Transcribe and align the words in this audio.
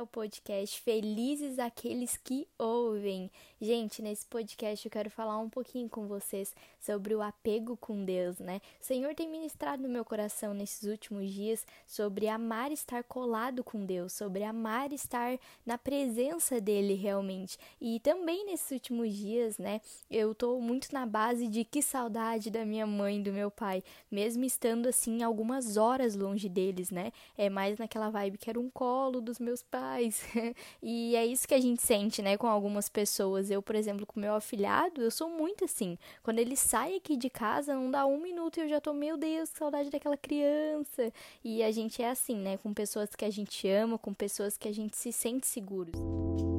ao 0.00 0.06
podcast 0.06 0.80
Felizes 0.80 1.58
Aqueles 1.58 2.16
que 2.16 2.48
Ouvem. 2.58 3.30
Gente, 3.60 4.00
nesse 4.00 4.24
podcast 4.24 4.86
eu 4.86 4.90
quero 4.90 5.10
falar 5.10 5.38
um 5.38 5.50
pouquinho 5.50 5.90
com 5.90 6.06
vocês 6.06 6.54
sobre 6.80 7.14
o 7.14 7.20
apego 7.20 7.76
com 7.76 8.02
Deus, 8.02 8.38
né? 8.38 8.62
O 8.80 8.84
Senhor 8.84 9.14
tem 9.14 9.28
ministrado 9.28 9.82
no 9.82 9.88
meu 9.90 10.02
coração 10.02 10.54
nesses 10.54 10.88
últimos 10.88 11.30
dias 11.30 11.66
sobre 11.86 12.26
amar 12.26 12.72
estar 12.72 13.04
colado 13.04 13.62
com 13.62 13.84
Deus, 13.84 14.14
sobre 14.14 14.42
amar 14.42 14.90
estar 14.90 15.38
na 15.66 15.76
presença 15.76 16.58
dele 16.58 16.94
realmente. 16.94 17.58
E 17.78 18.00
também 18.00 18.46
nesses 18.46 18.70
últimos 18.70 19.14
dias, 19.14 19.58
né, 19.58 19.82
eu 20.10 20.34
tô 20.34 20.58
muito 20.58 20.88
na 20.94 21.04
base 21.04 21.46
de 21.46 21.62
que 21.62 21.82
saudade 21.82 22.50
da 22.50 22.64
minha 22.64 22.86
mãe 22.86 23.22
do 23.22 23.34
meu 23.34 23.50
pai, 23.50 23.84
mesmo 24.10 24.44
estando 24.44 24.88
assim 24.88 25.22
algumas 25.22 25.76
horas 25.76 26.16
longe 26.16 26.48
deles, 26.48 26.90
né? 26.90 27.12
É 27.36 27.50
mais 27.50 27.76
naquela 27.76 28.08
vibe 28.08 28.38
que 28.38 28.48
era 28.48 28.58
um 28.58 28.70
colo 28.70 29.20
dos 29.20 29.38
meus 29.38 29.62
pais. 29.62 29.89
e 30.82 31.16
é 31.16 31.26
isso 31.26 31.46
que 31.46 31.54
a 31.54 31.60
gente 31.60 31.82
sente, 31.82 32.22
né, 32.22 32.36
com 32.36 32.46
algumas 32.46 32.88
pessoas. 32.88 33.50
Eu, 33.50 33.62
por 33.62 33.74
exemplo, 33.74 34.06
com 34.06 34.20
meu 34.20 34.34
afilhado, 34.34 35.02
eu 35.02 35.10
sou 35.10 35.28
muito 35.28 35.64
assim. 35.64 35.98
Quando 36.22 36.38
ele 36.38 36.56
sai 36.56 36.96
aqui 36.96 37.16
de 37.16 37.30
casa, 37.30 37.74
não 37.74 37.90
dá 37.90 38.06
um 38.06 38.20
minuto 38.20 38.58
e 38.58 38.60
eu 38.60 38.68
já 38.68 38.80
tô, 38.80 38.92
meu 38.92 39.16
Deus, 39.16 39.50
que 39.50 39.58
saudade 39.58 39.90
daquela 39.90 40.16
criança. 40.16 41.12
E 41.44 41.62
a 41.62 41.70
gente 41.70 42.02
é 42.02 42.10
assim, 42.10 42.36
né, 42.36 42.56
com 42.58 42.72
pessoas 42.74 43.14
que 43.14 43.24
a 43.24 43.30
gente 43.30 43.68
ama, 43.68 43.98
com 43.98 44.12
pessoas 44.12 44.56
que 44.56 44.68
a 44.68 44.72
gente 44.72 44.96
se 44.96 45.12
sente 45.12 45.46
seguros. 45.46 46.49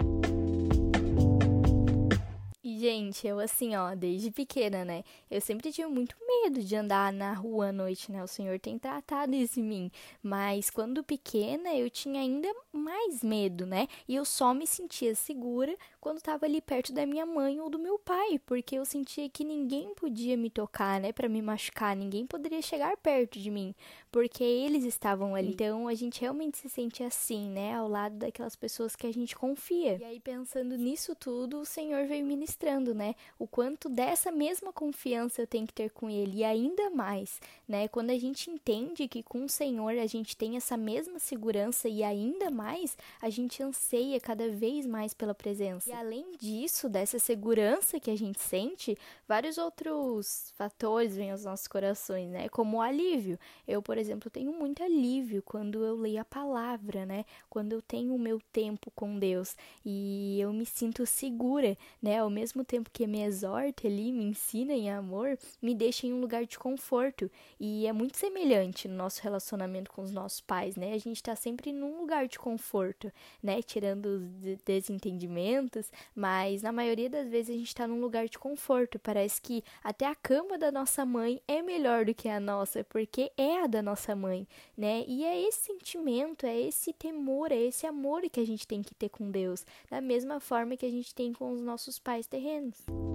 Gente, 2.81 3.27
eu 3.27 3.39
assim, 3.39 3.75
ó, 3.75 3.93
desde 3.93 4.31
pequena, 4.31 4.83
né? 4.83 5.03
Eu 5.29 5.39
sempre 5.39 5.71
tive 5.71 5.87
muito 5.87 6.15
medo 6.25 6.63
de 6.63 6.75
andar 6.75 7.13
na 7.13 7.31
rua 7.31 7.67
à 7.67 7.71
noite, 7.71 8.11
né? 8.11 8.23
O 8.23 8.27
Senhor 8.27 8.59
tem 8.59 8.79
tratado 8.79 9.35
isso 9.35 9.59
em 9.59 9.63
mim. 9.63 9.91
Mas 10.23 10.71
quando 10.71 11.03
pequena, 11.03 11.75
eu 11.75 11.91
tinha 11.91 12.19
ainda 12.19 12.47
mais 12.73 13.21
medo, 13.21 13.67
né? 13.67 13.87
E 14.07 14.15
eu 14.15 14.25
só 14.25 14.51
me 14.51 14.65
sentia 14.65 15.13
segura 15.13 15.77
quando 15.99 16.17
estava 16.17 16.47
ali 16.47 16.59
perto 16.59 16.91
da 16.91 17.05
minha 17.05 17.27
mãe 17.27 17.59
ou 17.59 17.69
do 17.69 17.77
meu 17.77 17.99
pai, 17.99 18.39
porque 18.39 18.75
eu 18.75 18.83
sentia 18.83 19.29
que 19.29 19.43
ninguém 19.43 19.93
podia 19.93 20.35
me 20.35 20.49
tocar, 20.49 20.99
né, 20.99 21.13
para 21.13 21.29
me 21.29 21.43
machucar, 21.43 21.95
ninguém 21.95 22.25
poderia 22.25 22.61
chegar 22.63 22.97
perto 22.97 23.37
de 23.39 23.51
mim, 23.51 23.75
porque 24.11 24.43
eles 24.43 24.83
estavam 24.83 25.35
ali. 25.35 25.51
Então 25.51 25.87
a 25.87 25.93
gente 25.93 26.19
realmente 26.19 26.57
se 26.57 26.67
sente 26.67 27.03
assim, 27.03 27.49
né, 27.49 27.75
ao 27.75 27.87
lado 27.87 28.15
daquelas 28.15 28.55
pessoas 28.55 28.95
que 28.95 29.05
a 29.05 29.13
gente 29.13 29.35
confia. 29.35 29.97
E 30.01 30.03
aí 30.03 30.19
pensando 30.19 30.75
nisso 30.75 31.13
tudo, 31.13 31.59
o 31.59 31.65
Senhor 31.65 32.07
veio 32.07 32.25
ministrando, 32.71 32.93
né, 32.93 33.15
o 33.37 33.47
quanto 33.47 33.89
dessa 33.89 34.31
mesma 34.31 34.71
confiança 34.71 35.41
eu 35.41 35.47
tenho 35.47 35.67
que 35.67 35.73
ter 35.73 35.89
com 35.91 36.09
ele 36.09 36.37
e 36.37 36.43
ainda 36.43 36.89
mais, 36.89 37.39
né, 37.67 37.87
quando 37.87 38.11
a 38.11 38.17
gente 38.17 38.49
entende 38.49 39.07
que 39.07 39.23
com 39.23 39.45
o 39.45 39.49
Senhor 39.49 39.97
a 39.97 40.05
gente 40.05 40.35
tem 40.37 40.55
essa 40.55 40.77
mesma 40.77 41.19
segurança 41.19 41.89
e 41.89 42.03
ainda 42.03 42.49
mais, 42.49 42.97
a 43.21 43.29
gente 43.29 43.61
anseia 43.61 44.19
cada 44.19 44.49
vez 44.49 44.85
mais 44.85 45.13
pela 45.13 45.33
presença. 45.33 45.89
E 45.89 45.93
além 45.93 46.25
disso, 46.39 46.87
dessa 46.87 47.19
segurança 47.19 47.99
que 47.99 48.09
a 48.09 48.17
gente 48.17 48.39
sente, 48.39 48.97
vários 49.27 49.57
outros 49.57 50.53
fatores 50.55 51.15
vêm 51.15 51.31
aos 51.31 51.45
nossos 51.45 51.67
corações, 51.67 52.29
né? 52.29 52.49
Como 52.49 52.77
o 52.77 52.81
alívio. 52.81 53.37
Eu, 53.67 53.81
por 53.81 53.97
exemplo, 53.97 54.29
tenho 54.29 54.51
muito 54.53 54.83
alívio 54.83 55.41
quando 55.41 55.83
eu 55.83 55.95
leio 55.95 56.21
a 56.21 56.25
palavra, 56.25 57.05
né? 57.05 57.25
Quando 57.49 57.73
eu 57.73 57.81
tenho 57.81 58.13
o 58.13 58.19
meu 58.19 58.39
tempo 58.51 58.91
com 58.91 59.17
Deus 59.17 59.55
e 59.85 60.39
eu 60.39 60.53
me 60.53 60.65
sinto 60.65 61.05
segura, 61.05 61.77
né? 62.01 62.19
Ao 62.19 62.29
mesmo 62.29 62.60
tempo 62.65 62.89
que 62.91 63.07
me 63.07 63.23
exorta 63.23 63.87
ali, 63.87 64.11
me 64.11 64.25
ensina 64.25 64.73
em 64.73 64.89
amor, 64.89 65.37
me 65.61 65.73
deixa 65.75 66.07
em 66.07 66.13
um 66.13 66.21
lugar 66.21 66.45
de 66.45 66.57
conforto. 66.57 67.29
E 67.59 67.85
é 67.87 67.93
muito 67.93 68.17
semelhante 68.17 68.87
no 68.87 68.95
nosso 68.95 69.21
relacionamento 69.21 69.91
com 69.91 70.01
os 70.01 70.11
nossos 70.11 70.41
pais, 70.41 70.75
né? 70.75 70.93
A 70.93 70.97
gente 70.97 71.21
tá 71.21 71.35
sempre 71.35 71.71
num 71.71 71.99
lugar 71.99 72.27
de 72.27 72.37
conforto, 72.37 73.11
né? 73.41 73.61
Tirando 73.61 74.05
os 74.05 74.61
desentendimentos 74.65 75.91
mas 76.15 76.61
na 76.61 76.71
maioria 76.71 77.09
das 77.09 77.29
vezes 77.29 77.55
a 77.55 77.57
gente 77.57 77.67
está 77.67 77.87
num 77.87 77.99
lugar 77.99 78.27
de 78.27 78.37
conforto. 78.37 78.99
Parece 78.99 79.41
que 79.41 79.63
até 79.83 80.05
a 80.05 80.15
cama 80.15 80.57
da 80.57 80.71
nossa 80.71 81.05
mãe 81.05 81.41
é 81.47 81.61
melhor 81.61 82.05
do 82.05 82.13
que 82.13 82.27
a 82.27 82.39
nossa, 82.39 82.83
porque 82.83 83.31
é 83.37 83.63
a 83.63 83.67
da 83.67 83.81
nossa 83.81 84.15
mãe, 84.15 84.47
né? 84.77 85.03
E 85.07 85.23
é 85.23 85.41
esse 85.41 85.65
sentimento, 85.65 86.45
é 86.45 86.59
esse 86.59 86.93
temor, 86.93 87.51
é 87.51 87.59
esse 87.59 87.85
amor 87.85 88.21
que 88.29 88.39
a 88.39 88.45
gente 88.45 88.67
tem 88.67 88.81
que 88.81 88.93
ter 88.93 89.09
com 89.09 89.31
Deus, 89.31 89.65
da 89.89 90.01
mesma 90.01 90.39
forma 90.39 90.77
que 90.77 90.85
a 90.85 90.91
gente 90.91 91.13
tem 91.13 91.33
com 91.33 91.51
os 91.51 91.61
nossos 91.61 91.97
pais 91.97 92.27
terrenos 92.27 92.50
Aliens. 92.51 93.10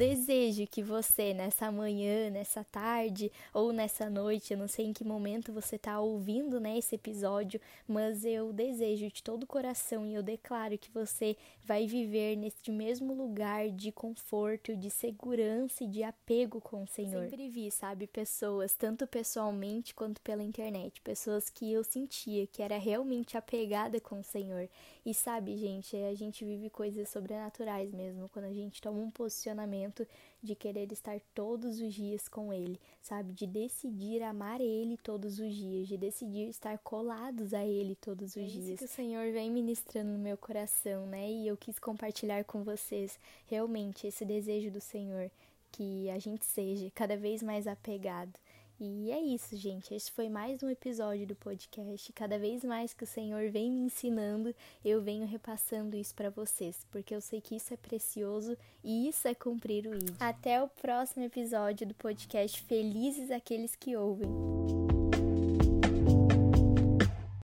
Desejo 0.00 0.66
que 0.66 0.82
você, 0.82 1.34
nessa 1.34 1.70
manhã, 1.70 2.30
nessa 2.30 2.64
tarde 2.64 3.30
ou 3.52 3.70
nessa 3.70 4.08
noite, 4.08 4.54
eu 4.54 4.58
não 4.58 4.66
sei 4.66 4.86
em 4.86 4.94
que 4.94 5.04
momento 5.04 5.52
você 5.52 5.76
está 5.76 6.00
ouvindo 6.00 6.58
né, 6.58 6.78
esse 6.78 6.94
episódio, 6.94 7.60
mas 7.86 8.24
eu 8.24 8.50
desejo 8.50 9.10
de 9.10 9.22
todo 9.22 9.42
o 9.42 9.46
coração 9.46 10.06
e 10.06 10.14
eu 10.14 10.22
declaro 10.22 10.78
que 10.78 10.90
você 10.90 11.36
vai 11.62 11.86
viver 11.86 12.34
neste 12.36 12.70
mesmo 12.70 13.12
lugar 13.12 13.68
de 13.68 13.92
conforto, 13.92 14.74
de 14.74 14.88
segurança 14.88 15.84
e 15.84 15.86
de 15.86 16.02
apego 16.02 16.62
com 16.62 16.82
o 16.82 16.86
Senhor. 16.86 17.28
Sempre 17.28 17.50
vi, 17.50 17.70
sabe, 17.70 18.06
pessoas, 18.06 18.72
tanto 18.72 19.06
pessoalmente 19.06 19.94
quanto 19.94 20.18
pela 20.22 20.42
internet, 20.42 20.98
pessoas 21.02 21.50
que 21.50 21.70
eu 21.70 21.84
sentia 21.84 22.46
que 22.46 22.62
era 22.62 22.78
realmente 22.78 23.36
apegada 23.36 24.00
com 24.00 24.20
o 24.20 24.24
Senhor. 24.24 24.66
E 25.04 25.12
sabe, 25.12 25.56
gente, 25.58 25.94
a 25.96 26.14
gente 26.14 26.42
vive 26.42 26.70
coisas 26.70 27.08
sobrenaturais 27.10 27.92
mesmo 27.92 28.30
quando 28.30 28.46
a 28.46 28.52
gente 28.52 28.80
toma 28.80 28.98
um 28.98 29.10
posicionamento 29.10 29.89
momento 29.90 30.06
de 30.42 30.54
querer 30.54 30.90
estar 30.92 31.20
todos 31.34 31.80
os 31.80 31.92
dias 31.92 32.28
com 32.28 32.52
Ele, 32.52 32.80
sabe? 33.02 33.32
De 33.32 33.46
decidir 33.46 34.22
amar 34.22 34.60
Ele 34.60 34.96
todos 34.96 35.38
os 35.38 35.54
dias, 35.54 35.88
de 35.88 35.96
decidir 35.96 36.48
estar 36.48 36.78
colados 36.78 37.52
a 37.52 37.64
Ele 37.64 37.94
todos 37.96 38.30
os 38.30 38.36
é 38.36 38.46
dias. 38.46 38.68
Isso 38.68 38.76
que 38.78 38.84
o 38.84 38.88
Senhor 38.88 39.32
vem 39.32 39.50
ministrando 39.50 40.10
no 40.10 40.18
meu 40.18 40.36
coração, 40.36 41.06
né? 41.06 41.30
E 41.30 41.46
eu 41.46 41.56
quis 41.56 41.78
compartilhar 41.78 42.44
com 42.44 42.62
vocês 42.62 43.18
realmente 43.46 44.06
esse 44.06 44.24
desejo 44.24 44.70
do 44.70 44.80
Senhor, 44.80 45.30
que 45.72 46.08
a 46.10 46.18
gente 46.18 46.44
seja 46.44 46.90
cada 46.94 47.16
vez 47.16 47.42
mais 47.42 47.66
apegado 47.66 48.32
e 48.80 49.10
é 49.10 49.20
isso, 49.20 49.54
gente. 49.56 49.94
Esse 49.94 50.10
foi 50.10 50.30
mais 50.30 50.62
um 50.62 50.70
episódio 50.70 51.26
do 51.26 51.34
podcast. 51.34 52.12
Cada 52.14 52.38
vez 52.38 52.64
mais 52.64 52.94
que 52.94 53.04
o 53.04 53.06
Senhor 53.06 53.50
vem 53.50 53.70
me 53.70 53.82
ensinando, 53.82 54.54
eu 54.82 55.02
venho 55.02 55.26
repassando 55.26 55.96
isso 55.96 56.14
para 56.14 56.30
vocês, 56.30 56.86
porque 56.90 57.14
eu 57.14 57.20
sei 57.20 57.40
que 57.42 57.54
isso 57.56 57.74
é 57.74 57.76
precioso 57.76 58.56
e 58.82 59.08
isso 59.08 59.28
é 59.28 59.34
cumprir 59.34 59.86
o 59.86 59.94
ID. 59.94 60.10
Até 60.18 60.62
o 60.62 60.68
próximo 60.68 61.22
episódio 61.24 61.86
do 61.86 61.94
podcast 61.94 62.62
Felizes 62.62 63.30
aqueles 63.30 63.76
que 63.76 63.94
ouvem. 63.94 64.79